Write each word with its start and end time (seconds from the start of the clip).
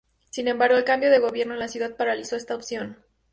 Sin 0.31 0.47
embargo, 0.47 0.77
el 0.79 0.83
cambio 0.83 1.11
de 1.11 1.19
gobierno 1.19 1.53
en 1.53 1.59
la 1.59 1.67
ciudad 1.67 1.95
paralizó 1.95 2.35
esa 2.35 2.55
opción. 2.55 2.97